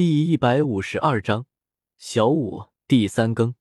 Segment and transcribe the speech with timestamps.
[0.00, 1.44] 第一百五十二章
[1.98, 3.54] 小五第三更。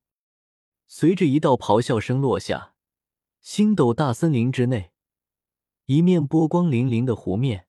[0.88, 2.76] 随着一道咆哮声落下，
[3.42, 4.94] 星斗大森林之内，
[5.88, 7.68] 一面波光粼粼的湖面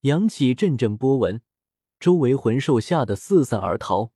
[0.00, 1.40] 扬起阵阵波纹，
[2.00, 4.10] 周围魂兽吓得四散而逃。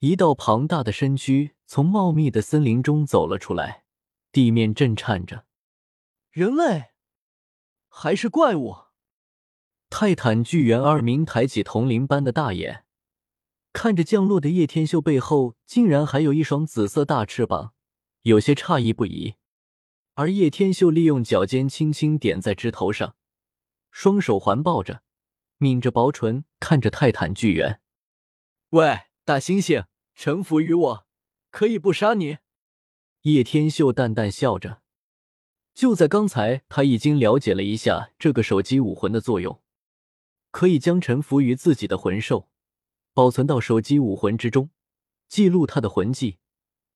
[0.00, 3.84] 一道庞大的身躯从茂密的森林中走了出来，
[4.30, 5.46] 地面震颤着。
[6.30, 6.90] 人类
[7.88, 8.76] 还是怪物？
[9.88, 12.84] 泰坦巨猿二明抬起铜铃般的大眼。
[13.80, 17.74] 看着降落的叶天秀背后竟然还有一双紫色大翅膀，
[18.22, 19.36] 有些诧异不已。
[20.14, 23.14] 而叶天秀利用脚尖轻轻点在枝头上，
[23.92, 25.02] 双手环抱着，
[25.58, 27.80] 抿着薄唇，看着泰坦巨猿
[28.70, 29.84] ：“喂，大猩猩，
[30.16, 31.06] 臣服于我，
[31.52, 32.38] 可以不杀你。”
[33.22, 34.82] 叶天秀淡淡笑着。
[35.72, 39.62] 就在刚才，他已经了解了一下这个手机武魂的作用，
[40.50, 42.48] 可以将臣服于自己的魂兽。
[43.18, 44.70] 保存到手机武魂之中，
[45.26, 46.38] 记录他的魂技，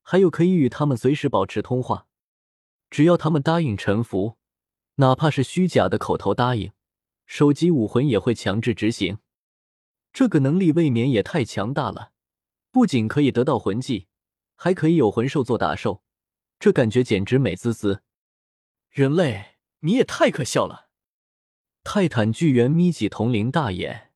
[0.03, 2.07] 还有可以与他们随时保持通话。
[2.91, 4.39] 只要他们答应臣服，
[4.99, 6.71] 哪怕是虚假的口头答应，
[7.27, 9.19] 手机武魂也会强制执行。
[10.13, 12.13] 这个能力未免也太强大了，
[12.71, 14.07] 不仅可以得到魂技，
[14.55, 16.05] 还可以有魂兽做打手，
[16.61, 18.05] 这感觉简直美滋滋。
[18.91, 20.89] 人类，你也太可笑了！
[21.83, 24.13] 泰坦巨猿眯起铜铃大眼，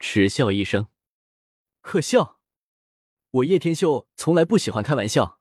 [0.00, 0.88] 嗤笑一声。
[1.84, 2.40] 可笑！
[3.30, 5.38] 我叶天秀从来不喜欢开玩笑。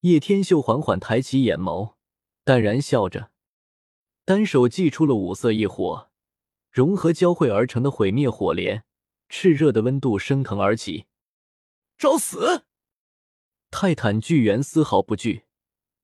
[0.00, 1.94] 叶天秀缓缓抬起眼眸，
[2.42, 3.30] 淡然笑着，
[4.24, 6.10] 单手祭出了五色异火，
[6.70, 8.84] 融合交汇而成的毁灭火莲，
[9.28, 11.06] 炽热的温度升腾而起。
[11.96, 12.64] 找死！
[13.70, 15.44] 泰坦巨猿丝毫不惧，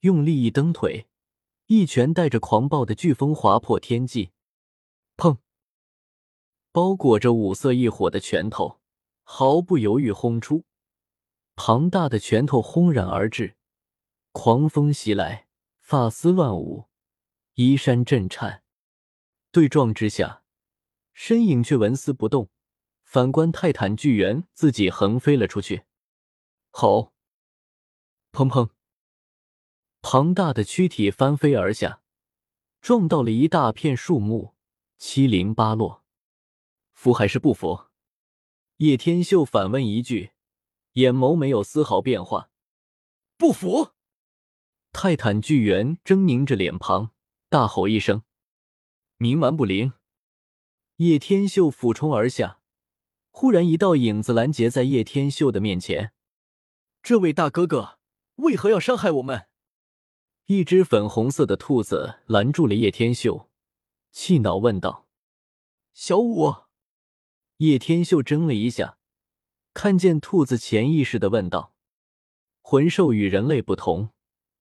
[0.00, 1.08] 用力一蹬腿，
[1.66, 4.30] 一拳带着狂暴的飓风划破天际。
[5.16, 5.38] 砰！
[6.70, 8.79] 包裹着五色异火的拳头。
[9.32, 10.64] 毫不犹豫轰出，
[11.54, 13.56] 庞大的拳头轰然而至，
[14.32, 15.46] 狂风袭来，
[15.78, 16.88] 发丝乱舞，
[17.54, 18.64] 衣衫震颤。
[19.52, 20.42] 对撞之下，
[21.14, 22.50] 身影却纹丝不动。
[23.04, 25.84] 反观泰坦巨猿，自己横飞了出去。
[26.72, 27.12] 吼！
[28.32, 28.70] 砰砰！
[30.02, 32.02] 庞大的躯体翻飞而下，
[32.80, 34.56] 撞到了一大片树木，
[34.98, 36.02] 七零八落。
[36.92, 37.89] 服还是不服？
[38.80, 40.30] 叶天秀反问一句，
[40.92, 42.50] 眼眸没有丝毫变化。
[43.36, 43.90] 不服！
[44.90, 47.10] 泰坦巨猿狰狞着脸庞，
[47.50, 48.22] 大吼一声
[49.20, 49.92] ：“冥顽不灵！”
[50.96, 52.62] 叶天秀俯冲而下，
[53.30, 56.14] 忽然一道影子拦截在叶天秀的面前。
[57.02, 57.98] 这位大哥哥
[58.36, 59.48] 为何要伤害我们？
[60.46, 63.50] 一只粉红色的兔子拦住了叶天秀，
[64.10, 65.06] 气恼问道
[65.92, 66.54] ：“小五。”
[67.60, 68.96] 叶天秀怔了一下，
[69.74, 71.74] 看见兔子，潜意识的问道
[72.62, 74.14] ：“魂兽与人类不同，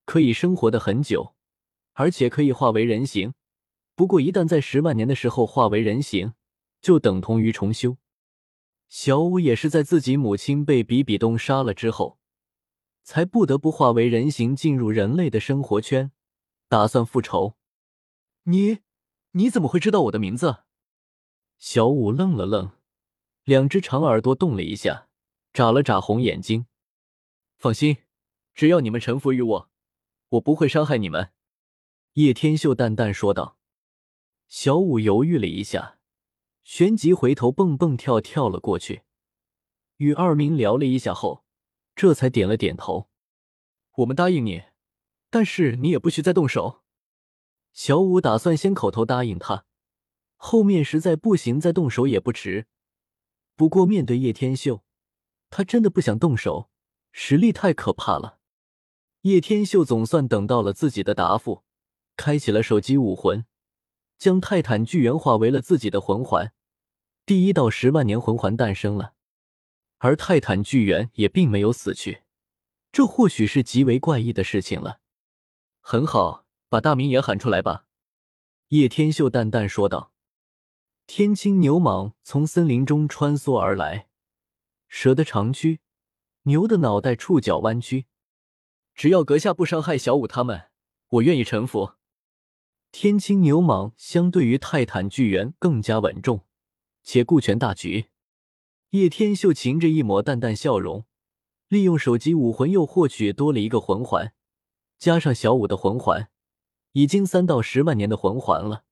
[0.04, 1.34] 可以生活的很久，
[1.94, 3.32] 而且可以化为人形。
[3.94, 6.34] 不过，一旦在十万年的时候化为人形，
[6.82, 7.96] 就等同于重修。
[8.90, 12.18] 小五也是在自己母亲被比比东杀了之后，
[13.02, 16.12] 才不得不化为人形进入人类的生活圈，
[16.68, 17.56] 打算复仇。
[18.42, 18.80] 你
[19.30, 20.64] 你怎么会知道我的名字？”
[21.56, 22.72] 小五愣了愣。
[23.50, 25.08] 两只长耳朵动了一下，
[25.52, 26.66] 眨了眨红眼睛。
[27.56, 27.96] 放心，
[28.54, 29.70] 只要你们臣服于我，
[30.28, 31.32] 我不会伤害你们。”
[32.14, 33.58] 叶天秀淡淡说道。
[34.46, 35.98] 小五犹豫了一下，
[36.62, 39.02] 旋即回头蹦蹦跳跳了过去，
[39.96, 41.42] 与二明聊了一下后，
[41.96, 43.10] 这才点了点头
[43.98, 44.62] ：“我们答应你，
[45.28, 46.84] 但是你也不许再动手。”
[47.74, 49.64] 小五打算先口头答应他，
[50.36, 52.68] 后面实在不行再动手也不迟。
[53.60, 54.82] 不过，面对叶天秀，
[55.50, 56.70] 他真的不想动手，
[57.12, 58.38] 实力太可怕了。
[59.20, 61.62] 叶天秀总算等到了自己的答复，
[62.16, 63.44] 开启了手机武魂，
[64.16, 66.54] 将泰坦巨猿化为了自己的魂环。
[67.26, 69.12] 第一道十万年魂环诞生了，
[69.98, 72.22] 而泰坦巨猿也并没有死去，
[72.90, 75.00] 这或许是极为怪异的事情了。
[75.82, 77.84] 很好，把大名也喊出来吧。”
[78.68, 80.12] 叶天秀淡淡说道。
[81.12, 84.06] 天青牛蟒从森林中穿梭而来，
[84.86, 85.80] 蛇的长躯，
[86.44, 88.06] 牛的脑袋，触角弯曲。
[88.94, 90.68] 只要阁下不伤害小五他们，
[91.08, 91.94] 我愿意臣服。
[92.92, 96.46] 天青牛蟒相对于泰坦巨猿更加稳重，
[97.02, 98.10] 且顾全大局。
[98.90, 101.06] 叶天秀噙着一抹淡淡笑容，
[101.66, 104.32] 利用手机武魂又获取多了一个魂环，
[104.96, 106.30] 加上小五的魂环，
[106.92, 108.84] 已经三到十万年的魂环了。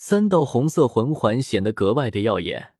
[0.00, 2.72] 三道红色魂环显得格外的耀眼，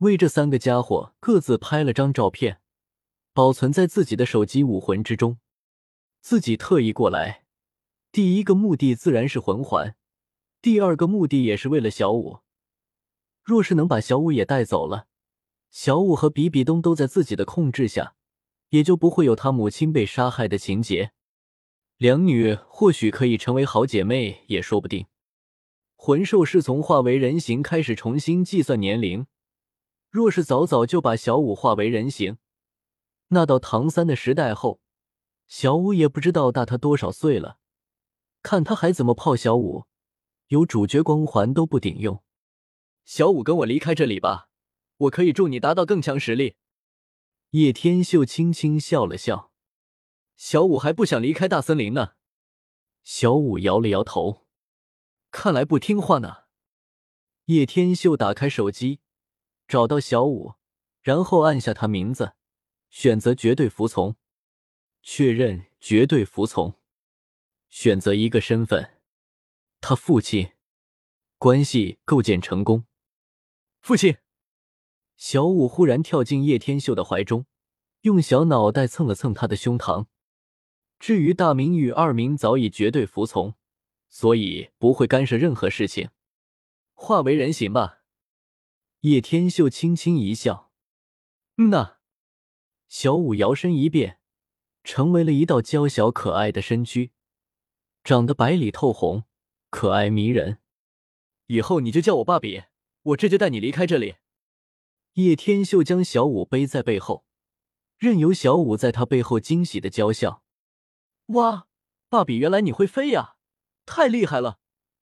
[0.00, 2.60] 为这三个家伙各自拍了张照片，
[3.32, 5.38] 保存在自己的手机武魂之中。
[6.20, 7.46] 自己特意过来，
[8.12, 9.96] 第一个目的自然是魂环，
[10.60, 12.40] 第二个目的也是为了小五。
[13.42, 15.06] 若是能把小五也带走了，
[15.70, 18.14] 小五和比比东都在自己的控制下，
[18.68, 21.12] 也就不会有他母亲被杀害的情节。
[21.96, 25.06] 两女或许可以成为好姐妹，也说不定。
[26.06, 29.26] 魂兽是从化为人形开始重新计算年龄，
[30.10, 32.36] 若是早早就把小五化为人形，
[33.28, 34.82] 那到唐三的时代后，
[35.46, 37.56] 小五也不知道大他多少岁了。
[38.42, 39.86] 看他还怎么泡小五，
[40.48, 42.22] 有主角光环都不顶用。
[43.06, 44.50] 小五，跟我离开这里吧，
[44.98, 46.56] 我可以助你达到更强实力。
[47.52, 49.50] 叶天秀轻轻笑了笑。
[50.36, 52.10] 小五还不想离开大森林呢。
[53.02, 54.43] 小五摇了摇头，
[55.36, 56.44] 看来不听话呢。
[57.46, 59.00] 叶天秀打开手机，
[59.66, 60.54] 找到小五，
[61.02, 62.34] 然后按下他名字，
[62.88, 64.14] 选择绝对服从，
[65.02, 66.78] 确认绝对服从，
[67.68, 69.00] 选择一个身份，
[69.80, 70.52] 他父亲，
[71.36, 72.84] 关系构建成功。
[73.80, 74.16] 父亲，
[75.16, 77.44] 小五忽然跳进叶天秀的怀中，
[78.02, 80.06] 用小脑袋蹭了蹭他的胸膛。
[81.00, 83.56] 至于大明与二明早已绝对服从，
[84.14, 86.10] 所以不会干涉任何事情。
[86.92, 88.04] 化为人形吧。
[89.00, 90.70] 叶天秀轻轻一笑
[91.58, 91.96] ：“嗯呐。”
[92.88, 94.20] 小五摇身一变，
[94.84, 97.10] 成为了一道娇小可爱的身躯，
[98.04, 99.24] 长得白里透红，
[99.68, 100.60] 可爱迷人。
[101.46, 102.62] 以后你就叫我爸比，
[103.02, 104.14] 我这就带你离开这里。
[105.14, 107.26] 叶天秀将小五背在背后，
[107.98, 110.44] 任由小五在他背后惊喜的娇笑。
[111.26, 111.66] 哇，
[112.08, 113.33] 爸比，原来你会飞呀！
[113.86, 114.58] 太厉害了！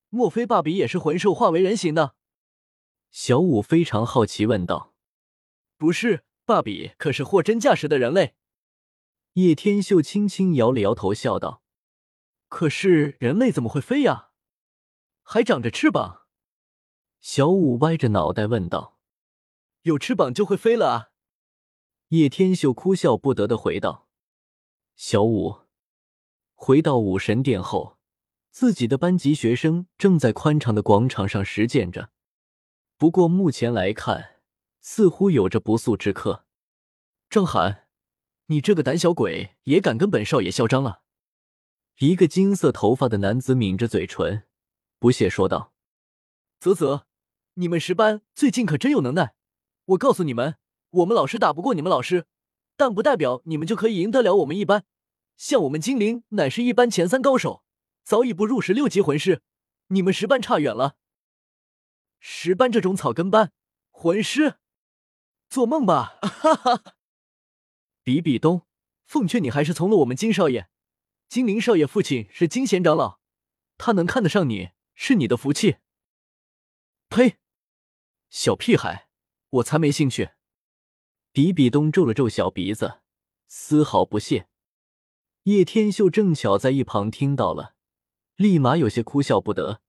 [0.08, 2.14] 莫非爸比也是魂兽化为人形的？
[3.10, 4.94] 小五非常好奇问道。
[5.76, 8.34] 不是，爸比可是货真价实的人类。
[9.34, 11.62] 叶天秀轻轻摇了摇头，笑道
[12.48, 14.30] ：“可是人类怎么会飞呀？
[15.22, 16.26] 还长着翅膀？”
[17.20, 18.98] 小五歪着脑袋问道
[19.82, 21.10] ：“有翅膀就会飞了啊？”
[22.08, 24.08] 叶天秀哭笑不得的回道
[24.94, 25.60] ：“小五。”
[26.54, 27.98] 回到武神殿后，
[28.52, 32.10] 自己的班级学生正在宽敞的广场上实践着。
[32.98, 34.42] 不过目前来看，
[34.82, 36.44] 似乎有着不速之客。
[37.30, 37.88] 郑涵，
[38.46, 41.00] 你这个胆小鬼也敢跟本少爷嚣张了？
[42.00, 44.44] 一个金色头发的男子抿着嘴唇，
[44.98, 45.72] 不屑说道
[46.60, 47.06] ：“啧啧，
[47.54, 49.34] 你们十班最近可真有能耐。
[49.86, 50.56] 我告诉你们，
[50.90, 52.26] 我们老师打不过你们老师，
[52.76, 54.84] 但不代表你们就可以赢得了我们一班。”
[55.38, 57.64] 像我们精灵乃是一班前三高手，
[58.04, 59.42] 早已不入十六级魂师，
[59.88, 60.96] 你们十班差远了。
[62.18, 63.52] 十班这种草根班，
[63.90, 64.56] 魂师，
[65.48, 66.18] 做梦吧！
[66.20, 66.96] 哈哈。
[68.02, 68.66] 比比东，
[69.04, 70.68] 奉劝你还是从了我们金少爷。
[71.28, 73.20] 金灵少爷父亲是金贤长老，
[73.78, 75.76] 他能看得上你是你的福气。
[77.08, 77.38] 呸！
[78.28, 79.08] 小屁孩，
[79.50, 80.30] 我才没兴趣。
[81.32, 83.00] 比比东皱了皱小鼻子，
[83.48, 84.48] 丝毫不屑。
[85.44, 87.74] 叶天秀正巧在一旁听到了，
[88.36, 89.80] 立马有些哭笑不得。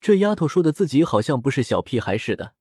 [0.00, 2.54] 这丫头说的自己好像不是小屁孩似的。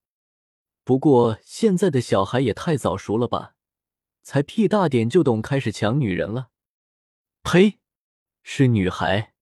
[0.84, 3.56] 不过现在的小孩也太早熟了吧？
[4.22, 6.50] 才屁大点就懂开始抢女人了？
[7.42, 7.80] 呸！
[8.42, 9.33] 是女孩。